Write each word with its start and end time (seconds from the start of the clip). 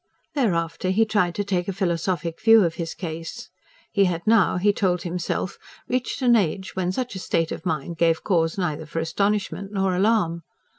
Thereafter 0.33 0.89
he 0.89 1.05
tried 1.05 1.35
to 1.35 1.43
take 1.43 1.67
a 1.67 1.73
philosophic 1.73 2.41
view 2.41 2.63
of 2.63 2.73
his 2.73 2.95
case. 2.95 3.51
He 3.91 4.05
had 4.05 4.25
now, 4.25 4.57
he 4.57 4.73
told 4.73 5.03
himself, 5.03 5.59
reached 5.87 6.23
an 6.23 6.35
age 6.35 6.75
when 6.75 6.91
such 6.91 7.13
a 7.13 7.19
state 7.19 7.51
of 7.51 7.67
mind 7.67 7.99
gave 7.99 8.23
cause 8.23 8.57
neither 8.57 8.87
for 8.87 8.97
astonishment 8.97 9.71
nor 9.71 9.95
alarm. 9.95 10.41